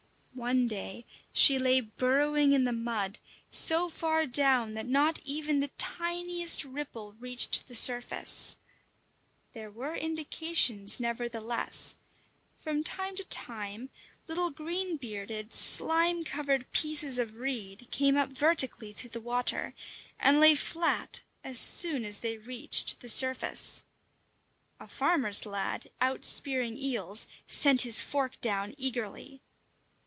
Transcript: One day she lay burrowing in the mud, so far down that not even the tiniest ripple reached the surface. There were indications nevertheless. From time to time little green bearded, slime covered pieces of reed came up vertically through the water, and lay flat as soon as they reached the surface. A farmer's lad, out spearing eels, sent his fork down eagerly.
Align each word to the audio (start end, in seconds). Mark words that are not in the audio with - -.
One 0.33 0.67
day 0.67 1.05
she 1.31 1.59
lay 1.59 1.81
burrowing 1.81 2.53
in 2.53 2.63
the 2.63 2.71
mud, 2.73 3.19
so 3.51 3.89
far 3.91 4.25
down 4.25 4.73
that 4.73 4.87
not 4.87 5.19
even 5.23 5.59
the 5.59 5.67
tiniest 5.77 6.65
ripple 6.65 7.13
reached 7.19 7.67
the 7.67 7.75
surface. 7.75 8.55
There 9.53 9.69
were 9.69 9.93
indications 9.95 10.99
nevertheless. 10.99 11.93
From 12.59 12.83
time 12.83 13.13
to 13.17 13.23
time 13.25 13.91
little 14.27 14.49
green 14.49 14.97
bearded, 14.97 15.53
slime 15.53 16.23
covered 16.23 16.71
pieces 16.71 17.19
of 17.19 17.35
reed 17.35 17.87
came 17.91 18.17
up 18.17 18.29
vertically 18.29 18.93
through 18.93 19.11
the 19.11 19.21
water, 19.21 19.75
and 20.19 20.39
lay 20.39 20.55
flat 20.55 21.21
as 21.43 21.59
soon 21.59 22.03
as 22.03 22.19
they 22.21 22.39
reached 22.39 23.01
the 23.01 23.09
surface. 23.09 23.83
A 24.79 24.87
farmer's 24.87 25.45
lad, 25.45 25.91
out 25.99 26.25
spearing 26.25 26.79
eels, 26.79 27.27
sent 27.45 27.81
his 27.83 27.99
fork 28.01 28.39
down 28.41 28.73
eagerly. 28.79 29.41